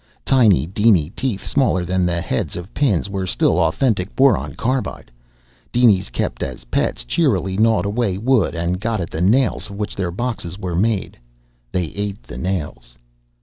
[0.25, 5.11] Tiny diny teeth, smaller than the heads of pins, were still authentic boron carbide.
[5.71, 9.95] Dinies kept as pets cheerily gnawed away wood and got at the nails of which
[9.95, 11.19] their boxes were made.
[11.71, 12.97] They ate the nails.